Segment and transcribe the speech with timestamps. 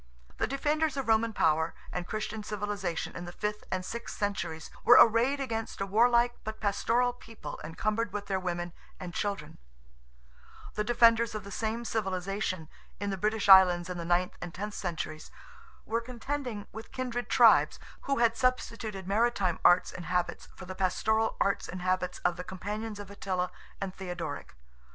[0.39, 4.97] The defenders of Roman power and Christian civilization in the fifth and sixth centuries, were
[4.99, 9.59] arrayed against a warlike but pastoral people encumbered with their women and children;
[10.73, 12.67] the defenders of the same civilization,
[12.99, 15.29] in the British Islands in the ninth and tenth centuries,
[15.85, 21.37] were contending with kindred tribes, who had substituted maritime arts and habits for the pastoral
[21.39, 24.55] arts and habits of the companions of Attila and Theodoric.